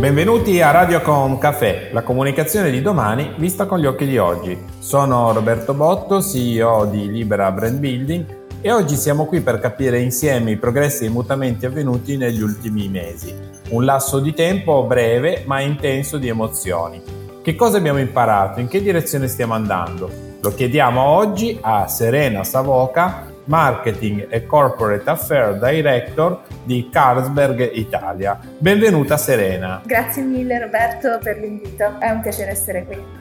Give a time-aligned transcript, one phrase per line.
[0.00, 4.58] Benvenuti a Radiocom Café, la comunicazione di domani vista con gli occhi di oggi.
[4.78, 8.24] Sono Roberto Botto, CEO di Libera Brand Building
[8.62, 12.88] e oggi siamo qui per capire insieme i progressi e i mutamenti avvenuti negli ultimi
[12.88, 13.36] mesi.
[13.68, 17.02] Un lasso di tempo breve ma intenso di emozioni.
[17.42, 18.58] Che cosa abbiamo imparato?
[18.58, 20.10] In che direzione stiamo andando?
[20.40, 28.38] Lo chiediamo oggi a Serena Savoca, Marketing e Corporate Affairs Director di Carlsberg Italia.
[28.58, 29.82] Benvenuta Serena.
[29.84, 33.18] Grazie mille Roberto per l'invito, è un piacere essere qui.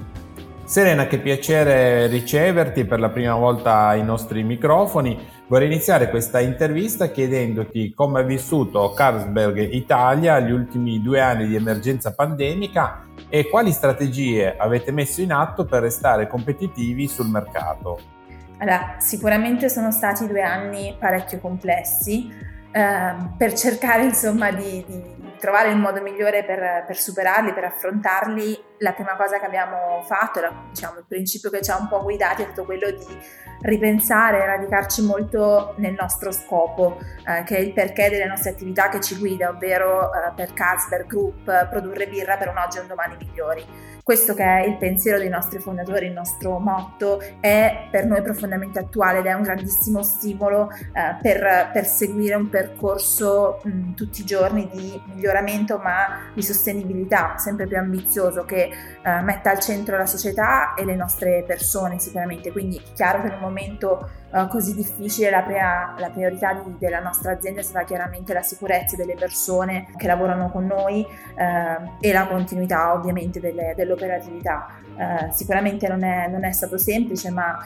[0.63, 5.19] Serena, che piacere riceverti per la prima volta ai nostri microfoni.
[5.47, 11.55] Vorrei iniziare questa intervista chiedendoti come ha vissuto Carlsberg Italia gli ultimi due anni di
[11.55, 18.18] emergenza pandemica e quali strategie avete messo in atto per restare competitivi sul mercato.
[18.59, 22.29] Allora, sicuramente sono stati due anni parecchio complessi
[22.71, 28.63] eh, per cercare insomma di, di trovare il modo migliore per, per, superarli, per affrontarli,
[28.79, 32.41] la prima cosa che abbiamo fatto, diciamo, il principio che ci ha un po' guidati
[32.41, 33.17] è stato quello di
[33.61, 38.99] ripensare radicarci molto nel nostro scopo, eh, che è il perché delle nostre attività che
[38.99, 43.15] ci guida, ovvero eh, per Carlsberg Group produrre birra per un oggi e un domani
[43.17, 43.65] migliori.
[44.09, 48.79] Questo che è il pensiero dei nostri fondatori, il nostro motto, è per noi profondamente
[48.79, 54.25] attuale ed è un grandissimo stimolo eh, per, per, seguire un percorso mh, tutti i
[54.25, 58.71] giorni di miglioramento ma di sostenibilità sempre più ambizioso che
[59.03, 62.51] eh, metta al centro la società e le nostre persone sicuramente.
[62.51, 66.99] Quindi chiaro che in un momento uh, così difficile la, prima, la priorità di, della
[66.99, 72.27] nostra azienda sarà chiaramente la sicurezza delle persone che lavorano con noi uh, e la
[72.27, 74.67] continuità ovviamente delle, dell'operatività.
[74.99, 77.57] Uh, sicuramente non è, non è, stato semplice, ma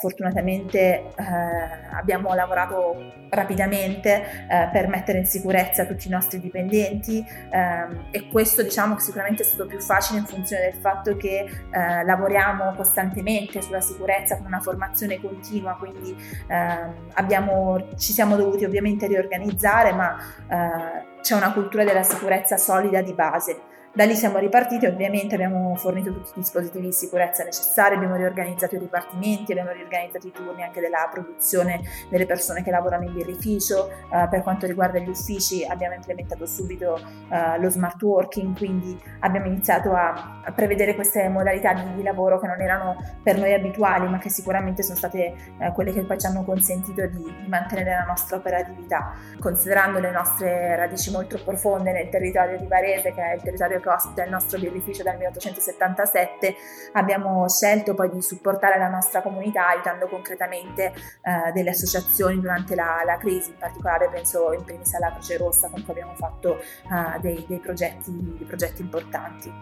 [0.00, 1.12] fortunatamente
[1.92, 2.96] abbiamo lavorato
[3.30, 4.22] rapidamente
[4.72, 9.46] per mettere in sicurezza tutti i nostri dipendenti ehm, e questo diciamo che sicuramente è
[9.46, 15.20] stato più facile in funzione del fatto che lavoriamo costantemente sulla sicurezza con una formazione
[15.20, 16.78] continua, quindi eh,
[17.14, 20.16] abbiamo, ci siamo dovuti ovviamente riorganizzare, ma
[20.48, 23.60] eh, c'è una cultura della sicurezza solida di base.
[23.92, 28.76] Da lì siamo ripartiti, ovviamente abbiamo fornito tutti i dispositivi di sicurezza necessari, abbiamo riorganizzato
[28.76, 33.90] i dipartimenti, abbiamo riorganizzato i turni anche della produzione delle persone che lavorano in birrificio.
[34.08, 37.00] Uh, per quanto riguarda gli uffici abbiamo implementato subito
[37.30, 42.38] uh, lo smart working, quindi abbiamo iniziato a, a prevedere queste modalità di, di, lavoro
[42.38, 46.16] che non erano per noi abituali, ma che sicuramente sono state uh, quelle che poi
[46.16, 49.14] ci hanno consentito di, di mantenere la nostra operatività.
[49.40, 54.24] Considerando le nostre radici molto profonde nel territorio di Varese, che è il territorio ospita
[54.24, 56.54] il nostro birrificio dal 1877,
[56.92, 60.92] abbiamo scelto poi di supportare la nostra comunità aiutando concretamente
[61.22, 65.68] eh, delle associazioni durante la, la, crisi, in particolare penso in primis alla Croce Rossa
[65.68, 69.52] con cui abbiamo fatto eh, dei, dei, progetti, dei, progetti, importanti.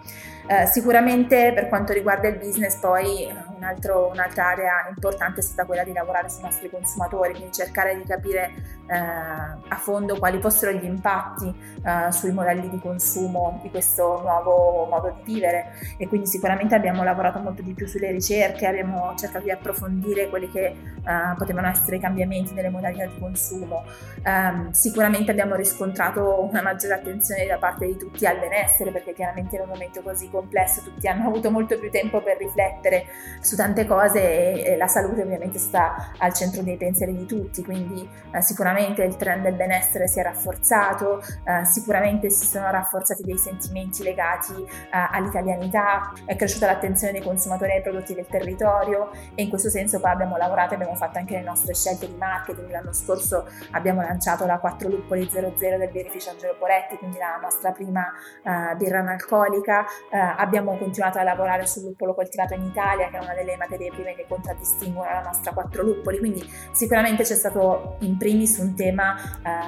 [0.47, 5.67] Eh, sicuramente per quanto riguarda il business poi un altro, un'altra area importante è stata
[5.67, 10.84] quella di lavorare sui nostri consumatori, quindi cercare di capire a fondo quali fossero gli
[10.84, 16.75] impatti eh, sui modelli di consumo di questo nuovo modo di vivere e quindi sicuramente
[16.75, 21.69] abbiamo lavorato molto di più sulle ricerche, abbiamo cercato di approfondire quelli che uh, potevano
[21.69, 23.84] essere i cambiamenti nelle modalità di consumo.
[24.25, 29.56] Um, sicuramente abbiamo riscontrato una maggiore attenzione da parte di tutti al benessere perché chiaramente
[29.56, 33.06] in un momento così complesso tutti hanno avuto molto più tempo per riflettere
[33.41, 38.09] su tante cose e, la salute ovviamente sta al centro dei pensieri di tutti, quindi
[38.32, 38.41] uh,
[38.78, 44.05] sicuramente il trend del benessere si è rafforzato, uh, sicuramente si sono rafforzati dei sentimenti
[44.05, 49.69] legati uh, all'italianità, è cresciuta l'attenzione dei consumatori ai prodotti del territorio e in questo
[49.69, 52.71] senso poi abbiamo lavorato e abbiamo fatto anche le nostre scelte di marketing.
[52.71, 57.72] L'anno scorso abbiamo lanciato la 4 Luppoli 00 del birrificio Angelo Poretti, quindi la nostra
[57.72, 58.12] prima
[58.44, 59.81] uh, birra analcolica.
[60.11, 63.91] Uh, abbiamo continuato a lavorare sul luppolo coltivato in Italia, che è una delle materie
[63.91, 69.17] prime che contraddistinguono la nostra 4 Luppoli, quindi sicuramente c'è stato in primis un tema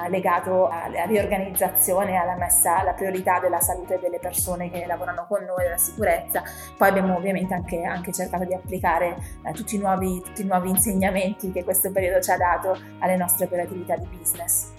[0.09, 5.63] legato alla riorganizzazione, alla messa, alla priorità della salute delle persone che lavorano con noi,
[5.63, 6.43] della sicurezza.
[6.77, 10.69] Poi abbiamo ovviamente anche, anche cercato di applicare eh, tutti, i nuovi, tutti i nuovi
[10.69, 14.69] insegnamenti che questo periodo ci ha dato alle nostre operatività di business.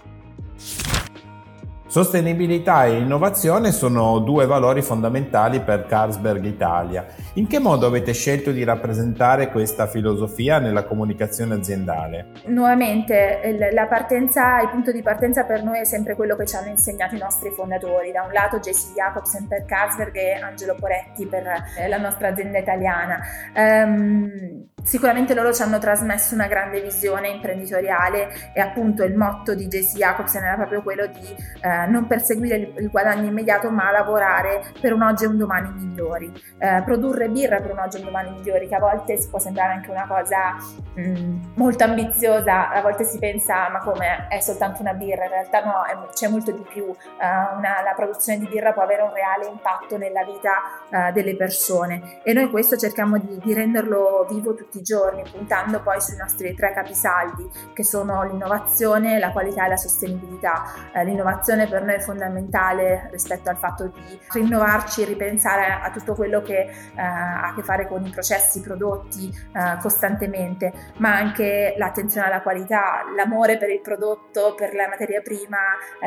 [1.86, 8.52] Sostenibilità e innovazione sono due valori fondamentali per Carlsberg Italia In che modo avete scelto
[8.52, 12.26] di rappresentare questa filosofia nella comunicazione aziendale?
[12.48, 16.68] Nuovamente, la partenza, il punto di partenza per noi è sempre quello che ci hanno
[16.68, 18.12] insegnato i nostri fondatori.
[18.12, 21.46] Da un lato JC Jacobsen per Carlsberg e Angelo Poretti per
[21.78, 23.18] eh, la nostra azienda italiana.
[23.56, 29.68] Um, Sicuramente loro ci hanno trasmesso una grande visione imprenditoriale e appunto il motto di
[29.68, 34.92] JC Jacobsen era proprio quello di eh, non perseguire il, guadagno immediato ma lavorare per
[34.92, 36.32] un oggi e un domani migliori.
[36.58, 39.74] Eh, produrre birra per un oggi e un domani migliori che a volte può sembrare
[39.74, 40.56] anche una cosa
[40.94, 45.30] mh, mm, molto ambiziosa, a volte si pensa ma come è soltanto una birra, in
[45.30, 49.02] realtà no, è, c'è molto di più, uh, una, la produzione di birra può avere
[49.02, 52.20] un reale impatto nella vita uh, delle persone.
[52.24, 56.16] E noi questo cerchiamo di, di renderlo vivo tutti tutti i giorni, puntando poi sui
[56.16, 60.64] nostri tre capisaldi, che sono l'innovazione, la qualità e la sostenibilità.
[60.94, 66.40] Eh, l'innovazione per noi è fondamentale rispetto al fatto di rinnovarci, ripensare a tutto quello
[66.40, 72.28] che eh, ha a che fare con i processi, prodotti eh, costantemente, ma anche l'attenzione
[72.28, 75.58] alla qualità, l'amore per il prodotto, per la materia prima,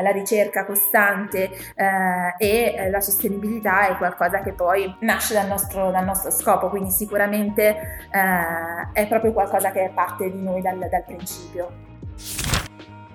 [0.02, 5.90] la ricerca costante eh, e eh, la sostenibilità è qualcosa che poi nasce dal nostro,
[5.90, 8.55] dal nostro scopo, quindi sicuramente eh,
[8.92, 11.70] è proprio qualcosa che parte di noi dal, dal principio.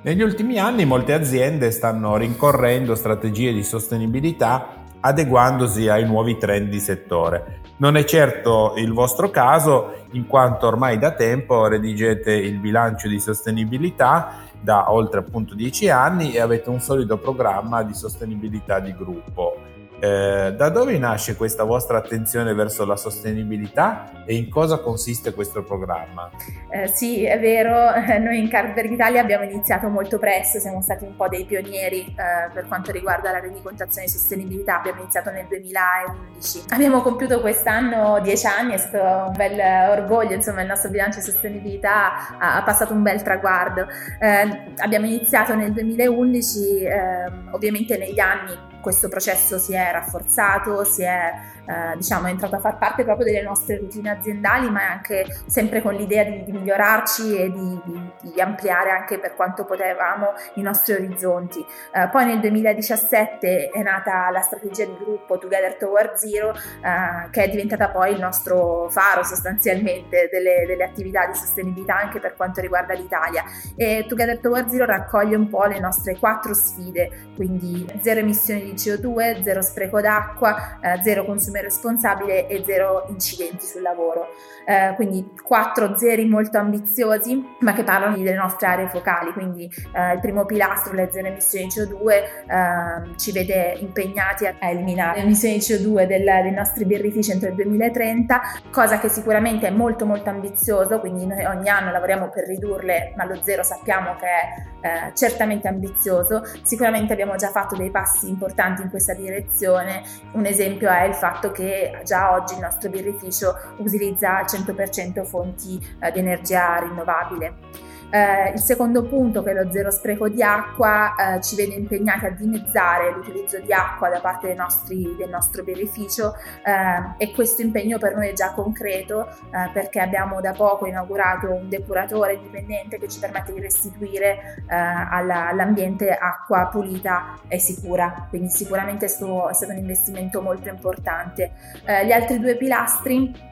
[0.03, 6.79] Negli ultimi anni molte aziende stanno rincorrendo strategie di sostenibilità adeguandosi ai nuovi trend di
[6.79, 7.59] settore.
[7.77, 13.19] Non è certo il vostro caso, in quanto ormai da tempo redigete il bilancio di
[13.19, 19.70] sostenibilità da oltre appunto 10 anni e avete un solido programma di sostenibilità di gruppo.
[20.03, 25.63] Eh, da dove nasce questa vostra attenzione verso la sostenibilità e in cosa consiste questo
[25.63, 26.27] programma?
[26.71, 31.15] Eh, sì, è vero, noi in Carberg Italia abbiamo iniziato molto presto, siamo stati un
[31.15, 36.63] po' dei pionieri eh, per quanto riguarda la rendicontazione di sostenibilità, abbiamo iniziato nel 2011.
[36.69, 39.59] Abbiamo compiuto quest'anno 10 anni, è stato un bel
[39.99, 43.85] orgoglio, insomma il nostro bilancio di sostenibilità ha, ha passato un bel traguardo.
[44.19, 51.03] Eh, abbiamo iniziato nel 2011, ehm, ovviamente negli anni questo processo si è rafforzato, si
[51.03, 51.31] è
[51.65, 55.81] eh, diciamo, è entrato a far parte proprio delle nostre routine aziendali, ma anche sempre
[55.81, 60.61] con l'idea di, di migliorarci e di, di, di, ampliare anche per quanto potevamo i
[60.61, 61.63] nostri orizzonti.
[61.93, 67.43] Eh, poi nel 2017 è nata la strategia di gruppo Together Toward Zero, eh, che
[67.43, 72.61] è diventata poi il nostro faro sostanzialmente delle, delle, attività di sostenibilità anche per quanto
[72.61, 73.43] riguarda l'Italia.
[73.75, 78.73] E Together Toward Zero raccoglie un po' le nostre quattro sfide, quindi zero emissioni di
[78.73, 84.29] CO2, zero spreco d'acqua, eh, zero consumo consumo responsabile e zero incidenti sul lavoro.
[84.65, 89.31] Eh, quindi quattro zeri molto ambiziosi, ma che parlano delle nostre aree focali.
[89.33, 94.55] Quindi eh, il primo pilastro, le zero emissioni di CO2, eh, ci vede impegnati a
[94.59, 99.67] eliminare le emissioni di CO2 del, dei nostri birrifici entro il 2030, cosa che sicuramente
[99.67, 104.15] è molto molto ambizioso, quindi noi ogni anno lavoriamo per ridurle, ma lo zero sappiamo
[104.15, 106.43] che è eh, certamente ambizioso.
[106.63, 110.01] Sicuramente abbiamo già fatto dei passi importanti in questa direzione.
[110.33, 115.79] Un esempio è il fatto che già oggi il nostro birrificio utilizza al 100% fonti
[115.99, 117.89] eh, di energia rinnovabile.
[118.11, 122.25] Eh, il secondo punto, che è lo zero spreco di acqua, eh, ci vede impegnati
[122.25, 126.33] a dimezzare l'utilizzo di acqua da parte nostri, del nostro beneficio
[126.65, 131.53] eh, e questo impegno per noi è già concreto eh, perché abbiamo da poco inaugurato
[131.53, 138.27] un depuratore indipendente che ci permette di restituire eh, alla, all'ambiente acqua pulita e sicura,
[138.29, 141.53] quindi sicuramente è stato, un investimento molto importante.
[141.85, 143.49] Eh, gli altri due pilastri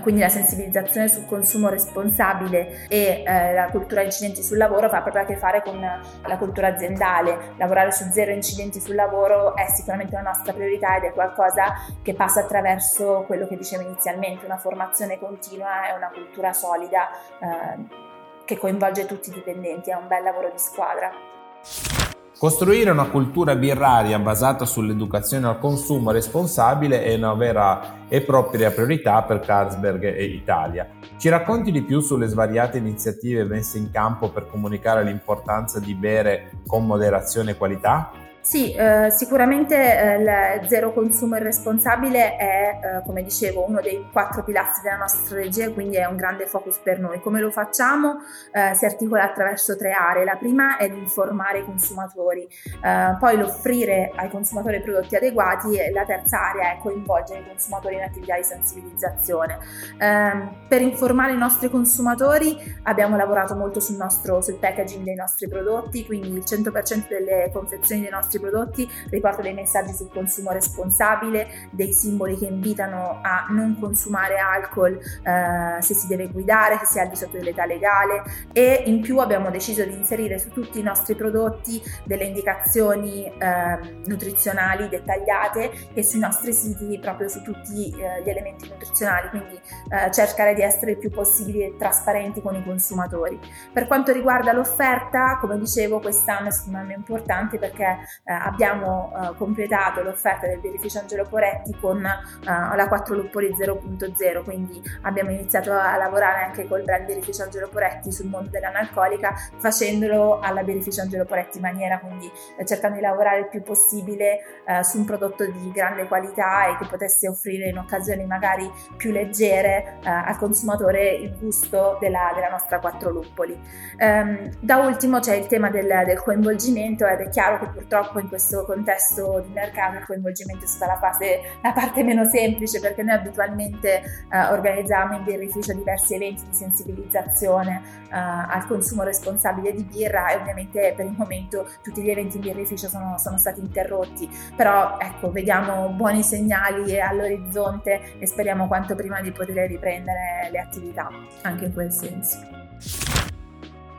[0.00, 5.22] quindi la sensibilizzazione sul consumo responsabile e eh, la cultura incidenti sul lavoro fa proprio
[5.22, 7.54] a che fare con la cultura aziendale.
[7.56, 12.14] Lavorare su zero incidenti sul lavoro è sicuramente una nostra priorità ed è qualcosa che
[12.14, 17.08] passa attraverso quello che dicevo inizialmente, una formazione continua e una cultura solida
[17.40, 18.10] eh,
[18.44, 22.11] che coinvolge tutti i dipendenti, è un bel lavoro di squadra.
[22.42, 29.22] Costruire una cultura birraria basata sull'educazione al consumo responsabile è una vera e propria priorità
[29.22, 30.88] per Carlsberg e Italia.
[31.16, 36.50] Ci racconti di più sulle svariate iniziative messe in campo per comunicare l'importanza di bere
[36.66, 38.10] con moderazione e qualità?
[38.44, 44.42] Sì, eh, sicuramente eh, il zero consumo irresponsabile è, eh, come dicevo, uno dei quattro
[44.42, 47.20] pilastri della nostra strategia, quindi è un grande focus per noi.
[47.20, 48.16] Come lo facciamo?
[48.50, 50.24] Eh, si articola attraverso tre aree.
[50.24, 52.48] La prima è l'informare i consumatori,
[52.82, 57.94] eh, poi l'offrire ai consumatori prodotti adeguati e la terza area è coinvolgere i consumatori
[57.94, 59.58] in attività di sensibilizzazione.
[59.98, 65.46] Ehm, per informare i nostri consumatori abbiamo lavorato molto sul, nostro, sul packaging dei nostri
[65.46, 70.52] prodotti, quindi il 100% delle confezioni dei nostri nostri prodotti riporta dei messaggi sul consumo
[70.52, 76.86] responsabile, dei simboli che invitano a non consumare alcol eh, se si deve guidare, se
[76.86, 78.22] si è al di sotto dell'età legale
[78.52, 83.78] e in più abbiamo deciso di inserire su tutti i nostri prodotti delle indicazioni eh,
[84.06, 90.10] nutrizionali dettagliate e sui nostri siti proprio su tutti eh, gli elementi nutrizionali, quindi eh,
[90.10, 93.38] cercare di essere il più possibile trasparenti con i consumatori.
[93.72, 100.02] Per quanto riguarda l'offerta, come dicevo, quest'anno è secondo importante perché eh, abbiamo eh, completato
[100.02, 105.96] l'offerta del birrificio Angelo Poretti con eh, la 4 Luppoli 0.0, quindi abbiamo iniziato a
[105.96, 111.60] lavorare anche col brand birrificio Angelo Poretti sul mondo dell'analcolica, facendolo alla birrificio Angelo Poretti
[111.60, 116.06] maniera, quindi eh, cercando di lavorare il più possibile eh, su un prodotto di grande
[116.06, 121.96] qualità e che potesse offrire in occasioni magari più leggere eh, al consumatore il gusto
[122.00, 123.58] della, della nostra quattro luppoli.
[123.98, 128.28] Um, da ultimo c'è il tema del, del, coinvolgimento ed è chiaro che purtroppo in
[128.28, 133.02] questo contesto di mercato il coinvolgimento è stata la, fase, la parte meno semplice perché
[133.02, 139.82] noi abitualmente uh, organizziamo in birrificio diversi eventi di sensibilizzazione uh, al consumo responsabile di
[139.84, 144.28] birra e ovviamente per il momento tutti gli eventi in birrificio sono, sono stati interrotti,
[144.56, 151.08] però ecco vediamo buoni segnali all'orizzonte e speriamo quanto prima di poter riprendere le attività
[151.42, 152.61] anche in quel senso.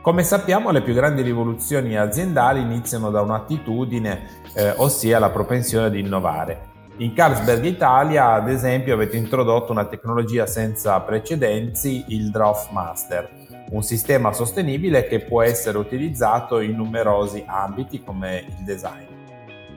[0.04, 5.96] Come sappiamo le più grandi rivoluzioni aziendali iniziano da un'attitudine, eh, ossia la propensione ad
[5.96, 6.72] innovare.
[6.98, 13.30] In Carlsberg Italia, ad esempio, avete introdotto una tecnologia senza precedenti, il Draft Master,
[13.70, 19.06] un sistema sostenibile che può essere utilizzato in numerosi ambiti come il design.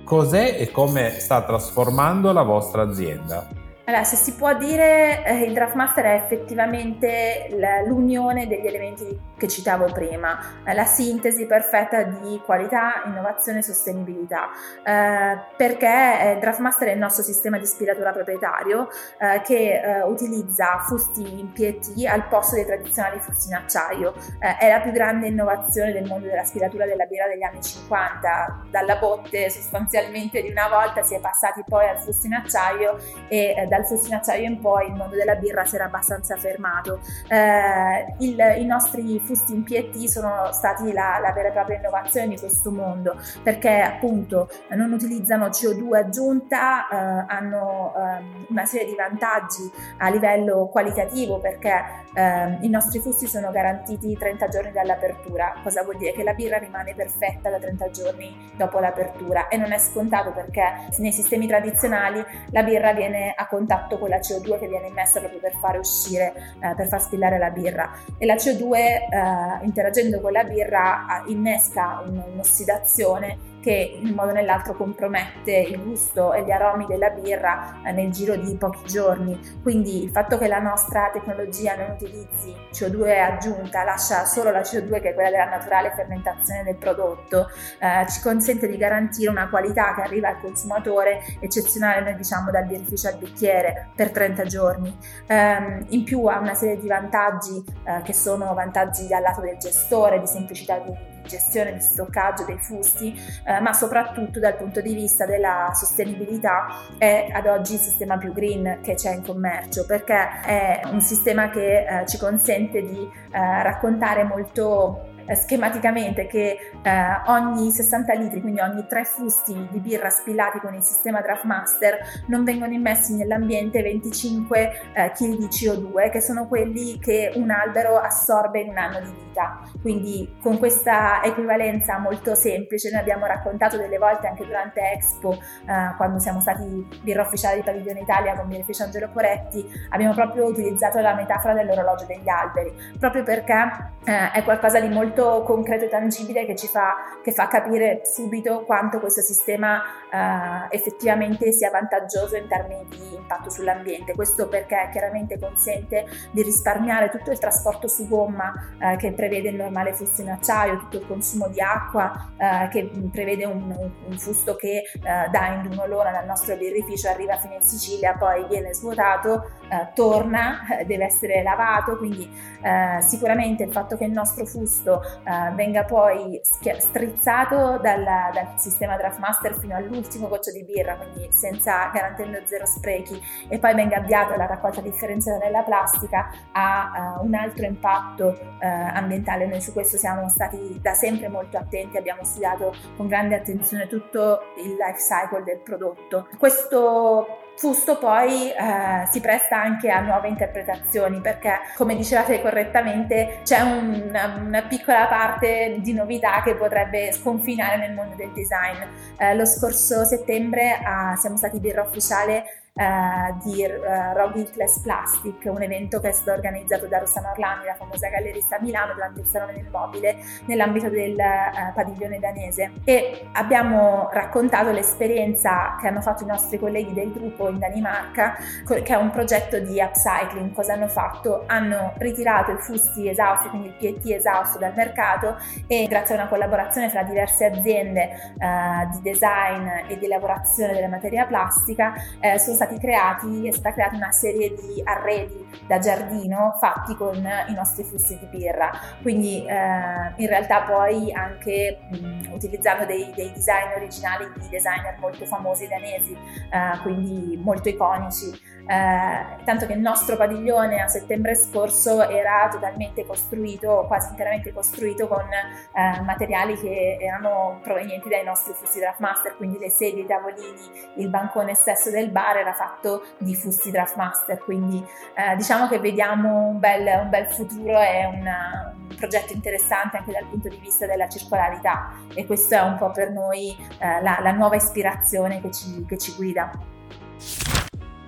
[0.03, 3.47] Cos'è e come sta trasformando la vostra azienda?
[3.85, 7.47] Allora, se si può dire, eh, il Draft Master è effettivamente
[7.87, 14.49] l'unione degli elementi che citavo prima, eh, la sintesi perfetta di qualità, innovazione e sostenibilità,
[14.83, 18.89] eh, perché eh, Draft Master è il nostro sistema di spiratura proprietario
[19.19, 24.13] eh, che eh, utilizza fusti in PET al posto dei tradizionali fusti in acciaio.
[24.39, 28.97] è la più grande innovazione del mondo della spiratura della birra degli anni 50, dalla
[28.97, 32.97] botte sostanzialmente di una volta si è passati poi al fusto in acciaio
[33.29, 36.35] e da dal fusto in acciaio in poi il mondo della birra si era abbastanza
[36.35, 36.99] fermato.
[37.27, 42.29] Eh, il, I nostri fusti in PET sono stati la, la, vera e propria innovazione
[42.29, 48.95] di questo mondo perché appunto non utilizzano CO2 aggiunta, eh, hanno eh, una serie di
[48.95, 55.53] vantaggi a livello qualitativo perché eh, i nostri fusti sono garantiti 30 giorni dall'apertura.
[55.61, 56.13] Cosa vuol dire?
[56.13, 60.87] Che la birra rimane perfetta da 30 giorni dopo l'apertura e non è scontato perché
[60.97, 65.19] nei sistemi tradizionali la birra viene a contatto contatto con la CO2 che viene immessa
[65.19, 67.91] proprio per fare uscire, eh, per far spillare la birra.
[68.17, 74.33] E la CO2 eh, interagendo con la birra innesca un'ossidazione che in un modo o
[74.33, 79.39] nell'altro compromette il gusto e gli aromi della birra eh, nel giro di pochi giorni.
[79.61, 85.01] Quindi il fatto che la nostra tecnologia non utilizzi CO2 aggiunta, lascia solo la CO2
[85.01, 87.47] che è quella della naturale fermentazione del prodotto,
[87.79, 92.65] eh, ci consente di garantire una qualità che arriva al consumatore eccezionale, noi diciamo dal
[92.65, 94.95] birrificio al bicchiere per 30 giorni.
[95.25, 99.57] Eh, in più ha una serie di vantaggi eh, che sono vantaggi dal lato del
[99.57, 103.13] gestore, di semplicità di gestione di stoccaggio dei fusti,
[103.45, 106.67] eh, ma soprattutto dal punto di vista della sostenibilità
[106.97, 111.49] è ad oggi il sistema più green che c'è in commercio perché è un sistema
[111.49, 112.99] che eh, ci consente di
[113.31, 119.79] eh, raccontare molto eh, schematicamente che eh, ogni 60 litri, quindi ogni 3 fusti di
[119.79, 125.47] birra spillati con il sistema Draft Master, non vengono immessi nell'ambiente 25 eh, kg di
[125.47, 129.59] CO2, che sono quelli che un albero assorbe in un anno di vita.
[129.81, 135.95] Quindi con questa equivalenza molto semplice, noi abbiamo raccontato delle volte anche durante Expo, eh,
[135.97, 140.99] quando siamo stati birra ufficiale di Padiglione Italia con Birrificio Angelo Poretti, abbiamo proprio utilizzato
[140.99, 145.89] la metafora dell'orologio degli alberi, proprio perché eh, è qualcosa di molto molto concreto e
[145.89, 149.81] tangibile che ci fa, che fa capire subito quanto questo sistema
[150.11, 154.13] eh, effettivamente sia vantaggioso in termini di impatto sull'ambiente.
[154.13, 159.55] Questo perché chiaramente consente di risparmiare tutto il trasporto su gomma eh, che prevede il
[159.55, 164.55] normale fusto in acciaio, tutto il consumo di acqua eh, che prevede un, un fusto
[164.55, 169.89] che eh, da Indunolona dal nostro birrificio arriva fino in Sicilia, poi viene svuotato, eh,
[169.93, 172.29] torna, deve essere lavato, quindi
[172.61, 178.97] eh, sicuramente il fatto che il nostro fusto uh, venga poi strizzato dal, dal sistema
[178.97, 184.33] Draftmaster fino all'ultimo goccio di birra, quindi senza garantendo zero sprechi, e poi venga avviato
[184.33, 189.45] alla raccolta differenziata della plastica ha uh, un altro impatto uh, ambientale.
[189.47, 194.53] Noi su questo siamo stati da sempre molto attenti, abbiamo studiato con grande attenzione tutto
[194.57, 196.27] il life cycle del prodotto.
[196.37, 203.61] Questo Fusto poi eh, si presta anche a nuove interpretazioni perché, come dicevate correttamente, c'è
[203.61, 208.77] una, una, piccola parte di novità che potrebbe sconfinare nel mondo del design.
[209.17, 215.45] Eh, lo scorso settembre eh, siamo stati birra ufficiale eh, di eh, Rogue Less Plastic,
[215.45, 219.21] un evento che è stato organizzato da Rossana Orlandi, la famosa gallerista a Milano, durante
[219.21, 222.73] il Salone del Mobile, nell'ambito del uh, padiglione danese.
[222.83, 228.83] E abbiamo raccontato l'esperienza che hanno fatto i nostri colleghi del gruppo in Danimarca, che
[228.83, 230.53] è un progetto di upcycling.
[230.53, 231.45] Cosa hanno fatto?
[231.47, 236.27] Hanno ritirato i fusti esausti, quindi il PET esausto dal mercato e grazie a una
[236.27, 241.93] collaborazione fra diverse aziende uh, di design e di lavorazione della materia plastica
[242.37, 247.15] sono stati stati creati, è stata creata una serie di arredi da giardino fatti con
[247.15, 248.71] i nostri flussi di birra.
[249.01, 255.25] Quindi eh, in realtà poi anche mh, utilizzando dei, dei, design originali di designer molto
[255.25, 258.55] famosi danesi, eh, quindi molto iconici.
[258.67, 265.07] Eh, tanto che il nostro padiglione a settembre scorso era totalmente costruito, quasi interamente costruito
[265.07, 270.53] con eh, materiali che erano provenienti dai nostri fusti Draftmaster, quindi le sedie, i tavolini,
[270.97, 276.47] il bancone stesso del bar era fatto di fusti Draftmaster, quindi eh, diciamo che vediamo
[276.47, 280.85] un bel, un bel futuro e una, un progetto interessante anche dal punto di vista
[280.85, 285.51] della circolarità e questo è un po' per noi eh, la, la, nuova ispirazione che
[285.51, 286.51] ci, che ci guida.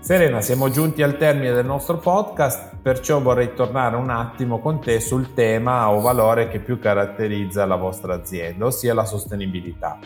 [0.09, 4.99] Serena, siamo giunti al termine del nostro podcast, perciò vorrei tornare un attimo con te
[4.99, 9.99] sul tema o valore che più caratterizza la vostra azienda, ossia la sostenibilità.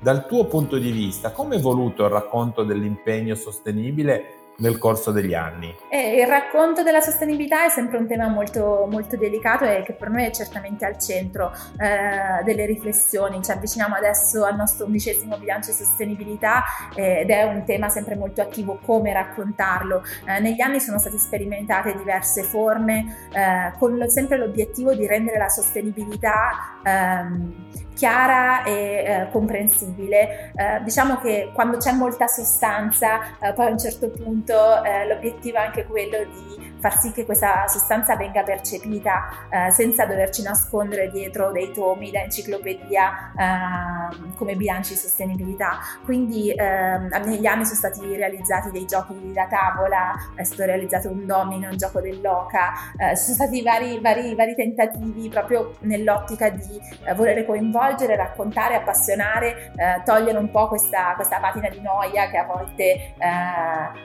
[0.00, 5.34] Dal tuo punto di vista, come è voluto il racconto dell'impegno sostenibile nel corso degli
[5.34, 5.74] anni.
[5.88, 10.10] Eh, il racconto della sostenibilità è sempre un tema molto, molto delicato e che per
[10.10, 13.42] noi è certamente al centro eh, delle riflessioni.
[13.42, 18.16] Ci avviciniamo adesso al nostro undicesimo bilancio di sostenibilità eh, ed è un tema sempre
[18.16, 20.02] molto attivo come raccontarlo.
[20.26, 25.48] Eh, negli anni sono state sperimentate diverse forme eh, con sempre l'obiettivo di rendere la
[25.48, 30.52] sostenibilità ehm, chiara e eh, comprensibile.
[30.84, 33.18] Diciamo che quando c'è molta sostanza,
[33.54, 37.66] poi a un certo punto eh, l'obiettivo è anche quello di far sì che questa
[37.68, 44.92] sostanza venga percepita eh, senza doverci nascondere dietro dei tomi da enciclopedia eh, come bilanci
[44.92, 45.78] di sostenibilità.
[46.04, 51.68] Quindi negli anni sono stati realizzati dei giochi da tavola, è stato realizzato un domino,
[51.68, 52.72] un gioco dell'oca,
[53.14, 56.80] sono stati vari, vari, vari tentativi proprio nell'ottica di
[57.14, 62.44] volere coinvolgere raccontare, appassionare, eh, togliere un po' questa, questa, patina di noia che a
[62.44, 63.14] volte eh,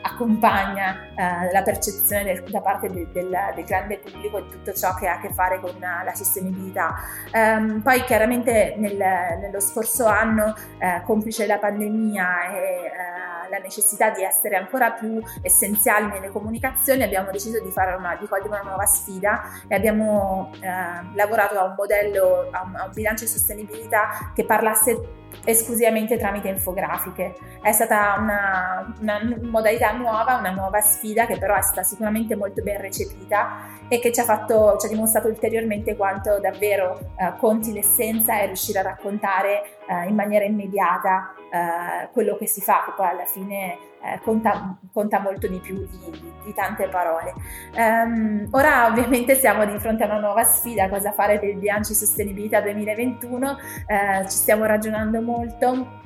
[0.02, 4.96] accompagna eh, la percezione del, da parte del, del, del, grande pubblico di tutto ciò
[4.96, 6.96] che ha a che fare con la sostenibilità.
[7.34, 14.10] Um, poi chiaramente nel, nello scorso anno, eh, complice la pandemia e eh, la necessità
[14.10, 18.62] di essere ancora più essenziali nelle comunicazioni, abbiamo deciso di, fare una, di cogliere una
[18.62, 23.30] nuova sfida e abbiamo eh, lavorato a un modello, a un, a un bilancio di
[23.30, 27.36] sostenibilità che parlasse esclusivamente tramite infografiche.
[27.62, 32.62] È stata una, una, modalità nuova, una nuova sfida che però è stata sicuramente molto
[32.62, 37.72] ben recepita e che ci ha, fatto, ci ha dimostrato ulteriormente quanto davvero eh, conti
[37.72, 42.94] l'essenza e riuscire a raccontare eh, in maniera immediata eh, quello che si fa, che
[42.96, 47.34] poi alla fine eh, conta, conta, molto di più di, di, tante parole.
[47.76, 51.94] Um, ora ovviamente siamo di fronte a una nuova sfida, cosa fare per il bilancio
[51.94, 56.02] sostenibilità 2021, eh, ci stiamo ragionando molto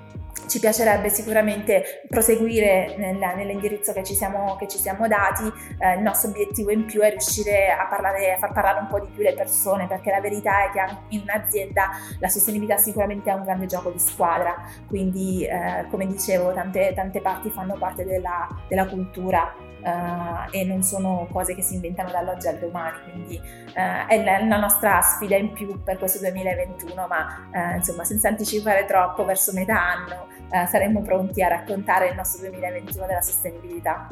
[0.48, 5.52] ci piacerebbe sicuramente proseguire nel, nell'indirizzo che ci siamo, che ci siamo dati.
[5.80, 9.00] Eh, il nostro obiettivo in più è riuscire a, parlare, a, far parlare un po'
[9.00, 13.34] di più le persone, perché la verità è che in un'azienda la sostenibilità sicuramente è
[13.34, 14.56] un grande gioco di squadra.
[14.88, 19.54] Quindi, eh, come dicevo, tante, tante, parti fanno parte della, della cultura
[19.88, 24.58] uh, e non sono cose che si inventano dall'oggi al domani, quindi uh, è la,
[24.58, 29.82] nostra sfida in più per questo 2021, ma uh, insomma senza anticipare troppo verso metà
[29.82, 34.08] anno saremo pronti a raccontare il nostro 2021 della sostenibilità.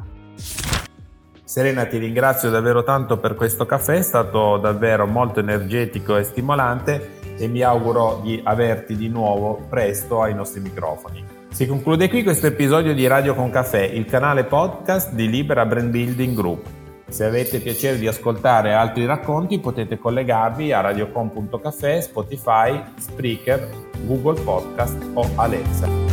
[1.46, 7.20] Serena, ti ringrazio davvero tanto per questo caffè, è stato davvero molto energetico e stimolante
[7.38, 11.35] e mi auguro di averti di nuovo presto ai nostri microfoni.
[11.56, 15.90] Si conclude qui questo episodio di Radio con Caffè, il canale podcast di Libera Brand
[15.90, 16.66] Building Group.
[17.08, 23.70] Se avete piacere di ascoltare altri racconti potete collegarvi a radiocom.caffè, Spotify, Spreaker,
[24.02, 26.05] Google Podcast o Alexa.